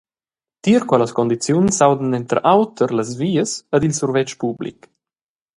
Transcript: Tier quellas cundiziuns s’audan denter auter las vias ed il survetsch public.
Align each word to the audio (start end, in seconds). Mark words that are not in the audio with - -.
Tier 0.63 0.83
quellas 0.89 1.13
cundiziuns 1.17 1.75
s’audan 1.77 2.11
denter 2.15 2.39
auter 2.55 2.89
las 2.95 3.11
vias 3.21 3.51
ed 3.75 3.81
il 3.87 3.97
survetsch 3.99 4.35
public. 4.43 4.77